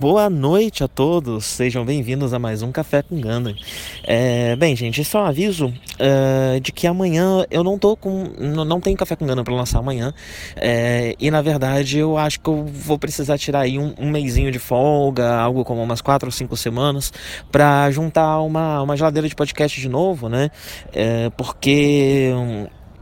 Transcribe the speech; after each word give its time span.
Boa 0.00 0.30
noite 0.30 0.84
a 0.84 0.86
todos, 0.86 1.44
sejam 1.44 1.84
bem-vindos 1.84 2.32
a 2.32 2.38
mais 2.38 2.62
um 2.62 2.70
Café 2.70 3.02
com 3.02 3.20
Ganda. 3.20 3.52
É, 4.04 4.54
bem, 4.54 4.76
gente, 4.76 5.02
é 5.02 5.18
um 5.18 5.24
aviso 5.24 5.66
uh, 5.66 6.60
de 6.60 6.70
que 6.70 6.86
amanhã 6.86 7.44
eu 7.50 7.64
não 7.64 7.76
tô 7.76 7.96
com. 7.96 8.30
Não, 8.38 8.64
não 8.64 8.80
tenho 8.80 8.96
Café 8.96 9.16
com 9.16 9.26
Ganda 9.26 9.42
para 9.42 9.52
lançar 9.52 9.80
amanhã. 9.80 10.14
É, 10.54 11.16
e 11.18 11.32
na 11.32 11.42
verdade 11.42 11.98
eu 11.98 12.16
acho 12.16 12.38
que 12.38 12.48
eu 12.48 12.64
vou 12.64 12.96
precisar 12.96 13.36
tirar 13.38 13.62
aí 13.62 13.76
um, 13.76 13.92
um 13.98 14.08
mêsinho 14.08 14.52
de 14.52 14.60
folga, 14.60 15.34
algo 15.34 15.64
como 15.64 15.82
umas 15.82 16.00
quatro 16.00 16.28
ou 16.28 16.32
cinco 16.32 16.56
semanas, 16.56 17.12
para 17.50 17.90
juntar 17.90 18.38
uma, 18.42 18.80
uma 18.80 18.96
geladeira 18.96 19.28
de 19.28 19.34
podcast 19.34 19.80
de 19.80 19.88
novo, 19.88 20.28
né? 20.28 20.48
É, 20.92 21.28
porque 21.30 22.32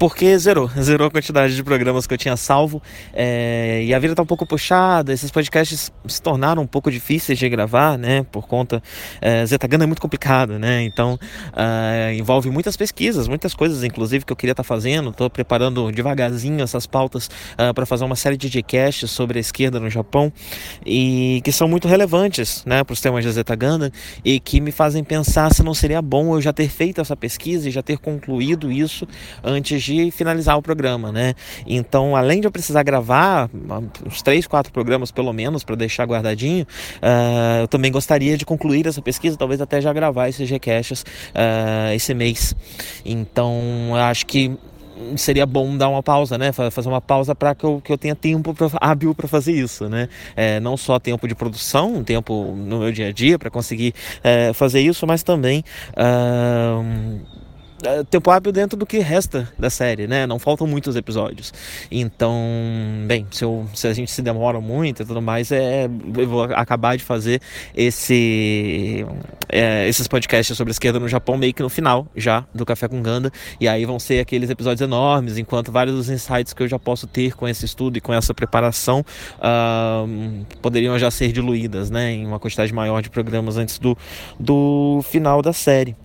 porque 0.00 0.38
zerou, 0.38 0.70
zerou 0.80 1.08
a 1.08 1.10
quantidade 1.10 1.54
de 1.54 1.62
programas 1.62 2.06
que 2.06 2.14
eu 2.14 2.18
tinha 2.18 2.34
salvo. 2.34 2.82
É, 3.12 3.82
e 3.84 3.92
a 3.92 3.98
vida 3.98 4.14
tá 4.14 4.22
um 4.22 4.26
pouco 4.26 4.46
puxada, 4.46 5.12
esses 5.12 5.30
podcasts 5.30 5.92
se 6.08 6.22
tornaram 6.22 6.62
um 6.62 6.66
pouco 6.66 6.90
difíceis 6.90 7.38
de 7.38 7.46
gravar, 7.50 7.98
né, 7.98 8.24
por 8.32 8.48
conta, 8.48 8.82
é, 9.20 9.44
Zetagana 9.44 9.84
é 9.84 9.86
muito 9.86 10.00
complicado, 10.00 10.58
né, 10.58 10.82
então 10.84 11.18
uh, 11.52 12.12
envolve 12.14 12.48
muitas 12.50 12.76
pesquisas, 12.78 13.28
muitas 13.28 13.52
coisas 13.52 13.84
inclusive 13.84 14.24
que 14.24 14.32
eu 14.32 14.36
queria 14.36 14.52
estar 14.52 14.62
tá 14.62 14.66
fazendo, 14.66 15.10
estou 15.10 15.28
preparando 15.28 15.92
devagarzinho 15.92 16.62
essas 16.62 16.86
pautas 16.86 17.28
ah, 17.58 17.74
para 17.74 17.84
fazer 17.84 18.04
uma 18.04 18.16
série 18.16 18.38
de 18.38 18.48
podcasts 18.48 19.10
sobre 19.10 19.38
a 19.38 19.40
esquerda 19.40 19.78
no 19.78 19.90
Japão 19.90 20.32
e 20.86 21.42
que 21.44 21.52
são 21.52 21.68
muito 21.68 21.86
relevantes, 21.86 22.64
né, 22.64 22.82
para 22.82 22.94
os 22.94 23.00
temas 23.00 23.22
de 23.22 23.30
Zetagana 23.30 23.92
e 24.24 24.40
que 24.40 24.60
me 24.60 24.72
fazem 24.72 25.04
pensar 25.04 25.52
se 25.52 25.62
não 25.62 25.74
seria 25.74 26.00
bom 26.00 26.34
eu 26.34 26.40
já 26.40 26.52
ter 26.52 26.68
feito 26.68 27.00
essa 27.00 27.16
pesquisa 27.16 27.68
e 27.68 27.70
já 27.70 27.82
ter 27.82 27.98
concluído 27.98 28.72
isso 28.72 29.06
antes 29.44 29.82
de 29.82 29.89
de 29.90 30.10
finalizar 30.10 30.56
o 30.56 30.62
programa, 30.62 31.10
né? 31.10 31.34
Então, 31.66 32.14
além 32.14 32.40
de 32.40 32.46
eu 32.46 32.50
precisar 32.50 32.82
gravar 32.82 33.50
uns 34.06 34.22
três, 34.22 34.46
quatro 34.46 34.72
programas 34.72 35.10
pelo 35.10 35.32
menos 35.32 35.64
para 35.64 35.76
deixar 35.76 36.04
guardadinho, 36.04 36.64
uh, 36.96 37.62
eu 37.62 37.68
também 37.68 37.90
gostaria 37.90 38.36
de 38.36 38.44
concluir 38.44 38.86
essa 38.86 39.02
pesquisa, 39.02 39.36
talvez 39.36 39.60
até 39.60 39.80
já 39.80 39.92
gravar 39.92 40.28
esses 40.28 40.48
recaches 40.48 41.02
uh, 41.02 41.92
esse 41.94 42.14
mês. 42.14 42.54
Então, 43.04 43.52
acho 43.96 44.26
que 44.26 44.56
seria 45.16 45.46
bom 45.46 45.76
dar 45.76 45.88
uma 45.88 46.02
pausa, 46.02 46.36
né? 46.36 46.52
Fazer 46.52 46.88
uma 46.88 47.00
pausa 47.00 47.34
para 47.34 47.54
que 47.54 47.64
eu, 47.64 47.80
que 47.82 47.92
eu 47.92 47.98
tenha 47.98 48.14
tempo 48.14 48.54
pra, 48.54 48.68
hábil 48.80 49.14
para 49.14 49.26
fazer 49.26 49.52
isso, 49.52 49.88
né? 49.88 50.08
É, 50.36 50.60
não 50.60 50.76
só 50.76 50.98
tempo 50.98 51.26
de 51.26 51.34
produção, 51.34 52.02
tempo 52.04 52.54
no 52.56 52.80
meu 52.80 52.92
dia 52.92 53.08
a 53.08 53.12
dia 53.12 53.38
para 53.38 53.50
conseguir 53.50 53.94
é, 54.22 54.52
fazer 54.52 54.80
isso, 54.80 55.06
mas 55.06 55.22
também. 55.22 55.64
Uh, 55.92 57.39
tempo 58.10 58.30
hábil 58.30 58.52
dentro 58.52 58.76
do 58.76 58.86
que 58.86 58.98
resta 58.98 59.50
da 59.58 59.70
série, 59.70 60.06
né? 60.06 60.26
Não 60.26 60.38
faltam 60.38 60.66
muitos 60.66 60.96
episódios. 60.96 61.52
Então, 61.90 62.34
bem, 63.06 63.26
se, 63.30 63.44
eu, 63.44 63.66
se 63.74 63.86
a 63.86 63.92
gente 63.92 64.10
se 64.10 64.22
demora 64.22 64.60
muito 64.60 65.02
e 65.02 65.06
tudo 65.06 65.22
mais, 65.22 65.50
é, 65.50 65.88
eu 66.16 66.28
vou 66.28 66.42
acabar 66.44 66.96
de 66.96 67.04
fazer 67.04 67.40
esse, 67.74 69.04
é, 69.48 69.88
esses 69.88 70.06
podcasts 70.06 70.56
sobre 70.56 70.70
esquerda 70.70 70.98
no 70.98 71.08
Japão 71.08 71.36
meio 71.36 71.54
que 71.54 71.62
no 71.62 71.68
final 71.68 72.06
já 72.14 72.44
do 72.54 72.64
Café 72.66 72.88
com 72.88 73.02
Ganda. 73.02 73.32
E 73.60 73.66
aí 73.66 73.84
vão 73.84 73.98
ser 73.98 74.20
aqueles 74.20 74.50
episódios 74.50 74.80
enormes, 74.80 75.38
enquanto 75.38 75.72
vários 75.72 75.96
dos 75.96 76.10
insights 76.10 76.52
que 76.52 76.62
eu 76.62 76.68
já 76.68 76.78
posso 76.78 77.06
ter 77.06 77.34
com 77.34 77.48
esse 77.48 77.64
estudo 77.64 77.96
e 77.96 78.00
com 78.00 78.12
essa 78.12 78.34
preparação 78.34 79.04
uh, 79.38 80.46
poderiam 80.60 80.98
já 80.98 81.10
ser 81.10 81.32
diluídas, 81.32 81.90
né? 81.90 82.12
Em 82.12 82.26
uma 82.26 82.38
quantidade 82.38 82.72
maior 82.72 83.00
de 83.02 83.10
programas 83.10 83.56
antes 83.56 83.78
do, 83.78 83.96
do 84.38 85.00
final 85.04 85.42
da 85.42 85.52
série. 85.52 85.96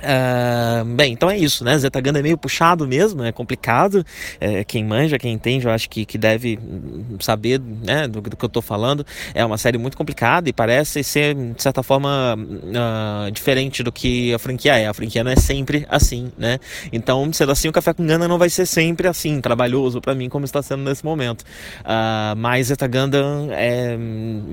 Uh, 0.00 0.84
bem, 0.94 1.12
então 1.12 1.30
é 1.30 1.36
isso, 1.36 1.62
né? 1.62 1.76
Zetaganda 1.76 2.18
é 2.18 2.22
meio 2.22 2.38
puxado 2.38 2.86
mesmo, 2.86 3.22
é 3.22 3.32
complicado. 3.32 4.04
É, 4.40 4.64
quem 4.64 4.84
manja, 4.84 5.18
quem 5.18 5.32
entende, 5.32 5.66
eu 5.66 5.72
acho 5.72 5.88
que, 5.90 6.06
que 6.06 6.16
deve 6.16 6.58
saber 7.20 7.60
né, 7.60 8.08
do, 8.08 8.20
do 8.20 8.36
que 8.36 8.44
eu 8.44 8.48
tô 8.48 8.62
falando. 8.62 9.04
É 9.34 9.44
uma 9.44 9.58
série 9.58 9.76
muito 9.76 9.96
complicada 9.96 10.48
e 10.48 10.52
parece 10.52 11.04
ser, 11.04 11.34
de 11.34 11.62
certa 11.62 11.82
forma, 11.82 12.36
uh, 12.36 13.30
diferente 13.30 13.82
do 13.82 13.92
que 13.92 14.32
a 14.32 14.38
franquia 14.38 14.78
é. 14.78 14.86
A 14.86 14.94
franquia 14.94 15.22
não 15.22 15.30
é 15.30 15.36
sempre 15.36 15.86
assim, 15.88 16.32
né? 16.38 16.58
Então, 16.92 17.30
sendo 17.32 17.52
assim, 17.52 17.68
o 17.68 17.72
Café 17.72 17.92
com 17.92 18.06
Ganda 18.06 18.26
não 18.26 18.38
vai 18.38 18.48
ser 18.48 18.66
sempre 18.66 19.06
assim, 19.06 19.40
trabalhoso 19.40 20.00
para 20.00 20.14
mim, 20.14 20.28
como 20.28 20.44
está 20.44 20.62
sendo 20.62 20.82
nesse 20.82 21.04
momento. 21.04 21.42
Uh, 21.80 22.36
mas 22.36 22.68
Zetaganda 22.68 23.22
é, 23.50 23.98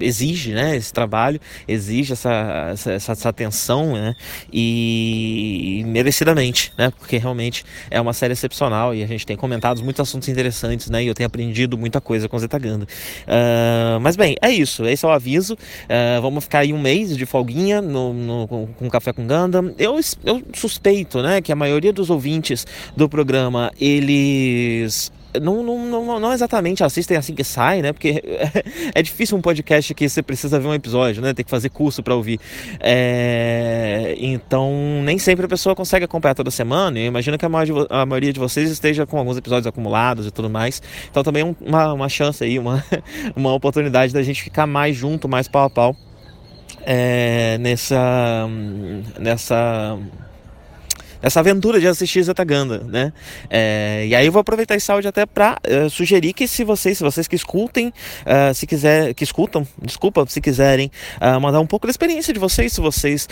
exige 0.00 0.52
né, 0.52 0.76
esse 0.76 0.92
trabalho, 0.92 1.40
exige 1.66 2.12
essa, 2.12 2.70
essa, 2.72 2.92
essa 2.92 3.28
atenção, 3.28 3.94
né? 3.94 4.14
E 4.52 5.31
e, 5.32 5.84
merecidamente, 5.84 6.72
né? 6.76 6.92
Porque 6.98 7.16
realmente 7.16 7.64
é 7.90 8.00
uma 8.00 8.12
série 8.12 8.32
excepcional 8.32 8.94
e 8.94 9.02
a 9.02 9.06
gente 9.06 9.26
tem 9.26 9.36
comentado 9.36 9.82
muitos 9.82 10.00
assuntos 10.00 10.28
interessantes, 10.28 10.90
né? 10.90 11.02
E 11.02 11.06
eu 11.06 11.14
tenho 11.14 11.26
aprendido 11.26 11.76
muita 11.78 12.00
coisa 12.00 12.28
com 12.28 12.38
Zetaganda. 12.38 12.84
Uh, 12.84 14.00
mas 14.00 14.16
bem, 14.16 14.36
é 14.42 14.50
isso. 14.50 14.86
Esse 14.86 15.04
é 15.04 15.08
o 15.08 15.12
aviso. 15.12 15.54
Uh, 15.54 16.20
vamos 16.20 16.44
ficar 16.44 16.60
aí 16.60 16.72
um 16.72 16.80
mês 16.80 17.16
de 17.16 17.26
folguinha 17.26 17.80
no, 17.80 18.12
no, 18.12 18.48
com, 18.48 18.66
com 18.66 18.90
Café 18.90 19.12
com 19.12 19.26
Ganda. 19.26 19.62
Eu, 19.78 19.98
eu 20.24 20.42
suspeito, 20.54 21.22
né? 21.22 21.40
Que 21.40 21.52
a 21.52 21.56
maioria 21.56 21.92
dos 21.92 22.10
ouvintes 22.10 22.66
do 22.96 23.08
programa, 23.08 23.72
eles 23.80 25.12
não, 25.40 25.62
não, 25.62 25.86
não, 25.86 26.20
não, 26.20 26.32
exatamente 26.32 26.84
assistem 26.84 27.16
assim 27.16 27.34
que 27.34 27.44
sai, 27.44 27.80
né? 27.82 27.92
Porque 27.92 28.22
é 28.94 29.02
difícil 29.02 29.36
um 29.36 29.40
podcast 29.40 29.94
que 29.94 30.08
você 30.08 30.22
precisa 30.22 30.58
ver 30.58 30.66
um 30.66 30.74
episódio, 30.74 31.22
né? 31.22 31.32
Tem 31.32 31.44
que 31.44 31.50
fazer 31.50 31.68
curso 31.68 32.02
para 32.02 32.14
ouvir. 32.14 32.38
É... 32.80 34.14
Então, 34.18 34.72
nem 35.04 35.18
sempre 35.18 35.46
a 35.46 35.48
pessoa 35.48 35.74
consegue 35.74 36.04
acompanhar 36.04 36.34
toda 36.34 36.50
semana. 36.50 36.98
Eu 36.98 37.06
imagino 37.06 37.38
que 37.38 37.44
a 37.44 37.48
maioria, 37.48 37.86
a 37.88 38.04
maioria 38.04 38.32
de 38.32 38.40
vocês 38.40 38.70
esteja 38.70 39.06
com 39.06 39.18
alguns 39.18 39.36
episódios 39.36 39.66
acumulados 39.66 40.26
e 40.26 40.30
tudo 40.30 40.50
mais. 40.50 40.82
Então, 41.10 41.22
também 41.22 41.42
é 41.42 41.68
uma, 41.68 41.92
uma 41.92 42.08
chance 42.08 42.42
aí, 42.42 42.58
uma, 42.58 42.84
uma 43.34 43.52
oportunidade 43.52 44.12
da 44.12 44.22
gente 44.22 44.42
ficar 44.42 44.66
mais 44.66 44.96
junto, 44.96 45.28
mais 45.28 45.48
pau 45.48 45.64
a 45.64 45.70
pau. 45.70 45.96
É, 46.84 47.58
nessa 47.58 48.48
nessa 49.18 49.96
essa 51.22 51.40
aventura 51.40 51.80
de 51.80 51.86
assistir 51.86 52.22
Zetaganda, 52.22 52.78
né? 52.80 53.12
É, 53.48 54.04
e 54.08 54.14
aí 54.14 54.26
eu 54.26 54.32
vou 54.32 54.40
aproveitar 54.40 54.74
esse 54.74 54.90
áudio 54.90 55.08
até 55.08 55.24
para 55.24 55.58
uh, 55.66 55.88
sugerir 55.88 56.32
que 56.32 56.48
se 56.48 56.64
vocês, 56.64 56.98
se 56.98 57.04
vocês 57.04 57.28
que 57.28 57.36
escutem, 57.36 57.88
uh, 57.88 58.52
se 58.54 58.66
quiser, 58.66 59.14
que 59.14 59.24
escutam, 59.24 59.66
desculpa, 59.80 60.24
se 60.28 60.40
quiserem 60.40 60.90
uh, 61.20 61.40
mandar 61.40 61.60
um 61.60 61.66
pouco 61.66 61.86
da 61.86 61.90
experiência 61.90 62.32
de 62.34 62.40
vocês, 62.40 62.72
se 62.72 62.80
vocês 62.80 63.28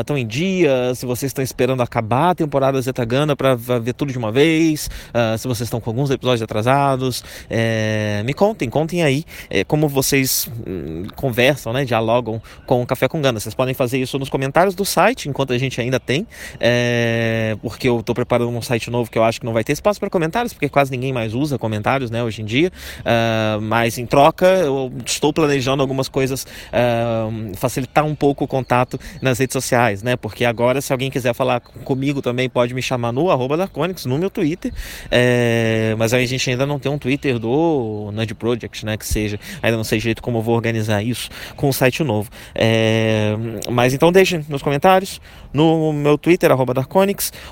estão 0.00 0.18
em 0.18 0.26
dia, 0.26 0.94
se 0.94 1.06
vocês 1.06 1.30
estão 1.30 1.42
esperando 1.42 1.82
acabar 1.82 2.30
a 2.30 2.34
temporada 2.34 2.80
Zetaganda 2.80 3.34
para 3.34 3.54
ver 3.54 3.94
tudo 3.94 4.12
de 4.12 4.18
uma 4.18 4.30
vez, 4.30 4.90
se 5.38 5.48
vocês 5.48 5.66
estão 5.66 5.80
com 5.80 5.90
alguns 5.90 6.10
episódios 6.10 6.42
atrasados, 6.42 7.24
é, 7.48 8.22
me 8.24 8.34
contem, 8.34 8.68
contem 8.68 9.02
aí 9.02 9.24
é, 9.48 9.64
como 9.64 9.88
vocês 9.88 10.48
hum, 10.66 11.04
conversam, 11.16 11.72
né, 11.72 11.84
dialogam 11.84 12.40
com 12.66 12.82
o 12.82 12.86
Café 12.86 13.08
com 13.08 13.20
Ganda. 13.20 13.40
Vocês 13.40 13.54
podem 13.54 13.74
fazer 13.74 13.98
isso 13.98 14.18
nos 14.18 14.28
comentários 14.28 14.74
do 14.74 14.84
site, 14.84 15.28
enquanto 15.28 15.52
a 15.52 15.58
gente 15.58 15.80
ainda 15.80 15.98
tem. 15.98 16.26
É, 16.58 17.29
é, 17.30 17.56
porque 17.62 17.88
eu 17.88 18.00
estou 18.00 18.14
preparando 18.14 18.50
um 18.50 18.60
site 18.60 18.90
novo 18.90 19.10
que 19.10 19.16
eu 19.16 19.22
acho 19.22 19.38
que 19.38 19.46
não 19.46 19.52
vai 19.52 19.62
ter 19.62 19.72
espaço 19.72 20.00
para 20.00 20.10
comentários, 20.10 20.52
porque 20.52 20.68
quase 20.68 20.90
ninguém 20.90 21.12
mais 21.12 21.32
usa 21.32 21.58
comentários, 21.58 22.10
né, 22.10 22.22
hoje 22.22 22.42
em 22.42 22.44
dia. 22.44 22.72
Uh, 23.00 23.60
mas 23.60 23.98
em 23.98 24.06
troca, 24.06 24.46
eu 24.46 24.92
estou 25.06 25.32
planejando 25.32 25.80
algumas 25.80 26.08
coisas, 26.08 26.44
uh, 26.44 27.56
facilitar 27.56 28.04
um 28.04 28.14
pouco 28.14 28.44
o 28.44 28.48
contato 28.48 28.98
nas 29.22 29.38
redes 29.38 29.52
sociais, 29.52 30.02
né, 30.02 30.16
porque 30.16 30.44
agora, 30.44 30.80
se 30.80 30.92
alguém 30.92 31.10
quiser 31.10 31.32
falar 31.34 31.60
comigo 31.60 32.20
também, 32.20 32.48
pode 32.48 32.74
me 32.74 32.82
chamar 32.82 33.12
no 33.12 33.30
arroba 33.30 33.56
Darconix, 33.56 34.06
no 34.06 34.18
meu 34.18 34.30
Twitter. 34.30 34.72
É, 35.10 35.94
mas 35.96 36.12
aí 36.12 36.24
a 36.24 36.26
gente 36.26 36.50
ainda 36.50 36.66
não 36.66 36.78
tem 36.78 36.90
um 36.90 36.98
Twitter 36.98 37.38
do 37.38 38.10
Nerd 38.12 38.34
Project, 38.34 38.84
né, 38.84 38.96
que 38.96 39.06
seja. 39.06 39.38
Ainda 39.62 39.76
não 39.76 39.84
sei 39.84 39.98
direito 39.98 40.22
como 40.22 40.38
eu 40.38 40.42
vou 40.42 40.56
organizar 40.56 41.02
isso 41.02 41.30
com 41.56 41.68
o 41.68 41.72
site 41.72 42.02
novo. 42.02 42.28
É, 42.54 43.36
mas 43.70 43.94
então 43.94 44.10
deixem 44.10 44.44
nos 44.48 44.62
comentários, 44.62 45.20
no 45.52 45.92
meu 45.92 46.18
Twitter, 46.18 46.50
arroba 46.50 46.74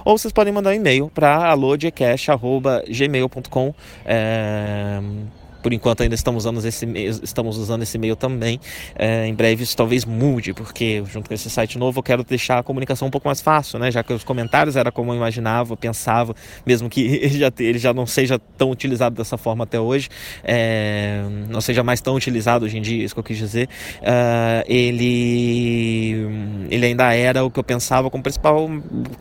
Ou 0.05 0.19
vocês 0.19 0.33
podem 0.33 0.53
mandar 0.53 0.71
um 0.71 0.75
e-mail 0.75 1.09
para 1.15 1.49
alodecast.gmail.com. 1.51 3.75
É 4.05 4.99
por 5.63 5.73
enquanto 5.73 6.03
ainda 6.03 6.15
estamos 6.15 6.45
usando 6.45 6.65
esse 6.65 6.87
estamos 7.23 7.57
usando 7.57 7.83
esse 7.83 7.97
e-mail 7.97 8.17
também. 8.17 8.61
É, 8.95 9.27
em 9.27 9.35
breve 9.35 9.63
isso 9.63 9.77
talvez 9.77 10.05
mude, 10.05 10.53
porque 10.53 11.03
junto 11.11 11.29
com 11.29 11.35
esse 11.35 11.51
site 11.51 11.79
novo 11.79 11.99
eu 11.99 12.03
quero 12.03 12.25
deixar 12.25 12.59
a 12.59 12.63
comunicação 12.63 13.09
um 13.09 13.11
pouco 13.11 13.29
mais 13.29 13.41
fácil, 13.41 13.79
né? 13.79 13.91
Já 13.91 14.03
que 14.03 14.13
os 14.13 14.25
comentários 14.25 14.77
era 14.77 14.91
como 14.91 15.13
eu 15.13 15.17
imaginava, 15.17 15.77
pensava, 15.77 16.35
mesmo 16.65 16.89
que 16.89 17.01
ele 17.23 17.39
já, 17.39 17.53
ele 17.59 17.79
já 17.79 17.93
não 17.93 18.07
seja 18.07 18.39
tão 18.57 18.71
utilizado 18.71 19.17
dessa 19.17 19.37
forma 19.37 19.65
até 19.65 19.81
hoje, 19.81 20.09
é, 20.45 21.23
não 21.49 21.61
seja 21.61 21.83
mais 21.83 22.01
tão 22.01 22.15
utilizado 22.15 22.65
hoje 22.65 22.79
em 22.79 22.83
dia, 22.83 23.05
isso 23.05 23.15
que 23.15 23.21
eu 23.21 23.25
quis 23.25 23.37
dizer, 23.37 23.69
uh, 24.01 24.65
ele, 24.67 26.27
ele 26.71 26.87
ainda 26.87 27.13
era 27.15 27.45
o 27.45 27.51
que 27.51 27.59
eu 27.59 27.65
pensava 27.65 28.11
como 28.11 28.23
principal 28.23 28.69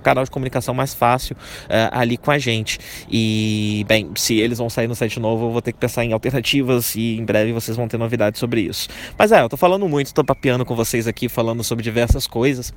canal 0.04 0.24
de 0.24 0.32
comunicação 0.32 0.74
mais 0.74 0.94
fácil 0.94 1.36
uh, 1.36 1.90
ali 1.92 2.18
com 2.18 2.32
a 2.32 2.38
gente. 2.38 2.80
E, 3.10 3.86
bem, 3.88 4.10
se 4.16 4.36
eles 4.36 4.58
vão 4.58 4.70
sair 4.70 4.88
no 4.88 4.96
site 4.96 5.20
novo, 5.20 5.48
eu 5.48 5.52
vou 5.52 5.62
ter 5.62 5.72
que 5.72 5.80
pensar 5.80 6.04
em 6.04 6.14
alternativas 6.14 6.27
alternativas 6.28 6.96
e 6.96 7.18
em 7.18 7.26
breve 7.26 7.52
vocês 7.52 7.76
vão 7.76 7.88
ter 7.88 7.98
novidades 7.98 8.40
sobre 8.40 8.62
isso. 8.62 8.88
Mas 9.18 9.32
é, 9.32 9.42
eu 9.42 9.50
tô 9.50 9.58
falando 9.58 9.88
muito, 9.88 10.14
tô 10.14 10.24
papeando 10.24 10.66
com 10.66 10.76
vocês 10.76 11.08
aqui, 11.08 11.30
falando 11.30 11.64
sobre 11.64 11.84
diversas 11.84 12.28
coisas. 12.28 12.74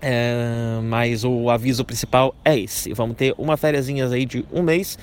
É, 0.00 0.78
mas 0.84 1.24
o 1.24 1.50
aviso 1.50 1.84
principal 1.84 2.34
é 2.44 2.56
esse. 2.56 2.92
Vamos 2.92 3.16
ter 3.16 3.34
uma 3.36 3.56
férias 3.56 3.88
aí 3.88 4.24
de 4.24 4.44
um 4.52 4.62
mês 4.62 4.96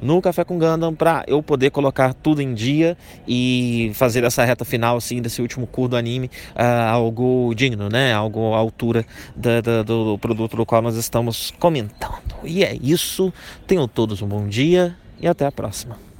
no 0.00 0.20
Café 0.20 0.44
com 0.44 0.58
Gundam 0.58 0.94
para 0.94 1.24
eu 1.26 1.42
poder 1.42 1.70
colocar 1.70 2.12
tudo 2.12 2.42
em 2.42 2.52
dia 2.52 2.96
e 3.26 3.92
fazer 3.94 4.24
essa 4.24 4.44
reta 4.44 4.64
final 4.64 4.96
assim 4.96 5.22
desse 5.22 5.40
último 5.40 5.66
curso 5.66 5.90
do 5.90 5.96
anime 5.96 6.26
uh, 6.54 6.90
algo 6.90 7.54
digno, 7.54 7.88
né? 7.88 8.12
Algo 8.12 8.52
à 8.52 8.58
altura 8.58 9.06
da, 9.34 9.62
da, 9.62 9.82
do 9.82 10.18
produto 10.18 10.56
do 10.56 10.66
qual 10.66 10.82
nós 10.82 10.96
estamos 10.96 11.52
comentando. 11.58 12.20
E 12.44 12.62
é 12.62 12.76
isso. 12.82 13.32
Tenham 13.66 13.88
todos 13.88 14.20
um 14.20 14.26
bom 14.26 14.46
dia 14.46 14.94
e 15.18 15.26
até 15.26 15.46
a 15.46 15.52
próxima. 15.52 16.11